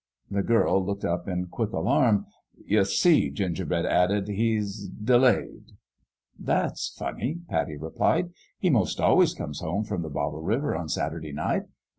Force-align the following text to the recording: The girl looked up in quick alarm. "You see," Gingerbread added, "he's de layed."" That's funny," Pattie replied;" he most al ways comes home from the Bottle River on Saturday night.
The 0.31 0.41
girl 0.41 0.83
looked 0.83 1.05
up 1.05 1.27
in 1.27 1.45
quick 1.49 1.69
alarm. 1.73 2.25
"You 2.65 2.85
see," 2.85 3.29
Gingerbread 3.29 3.85
added, 3.85 4.29
"he's 4.29 4.87
de 4.87 5.15
layed."" 5.15 5.73
That's 6.49 6.89
funny," 6.97 7.41
Pattie 7.47 7.77
replied;" 7.77 8.31
he 8.59 8.71
most 8.71 8.99
al 8.99 9.17
ways 9.17 9.35
comes 9.35 9.59
home 9.59 9.83
from 9.83 10.01
the 10.01 10.09
Bottle 10.09 10.41
River 10.41 10.75
on 10.75 10.89
Saturday 10.89 11.33
night. 11.33 11.65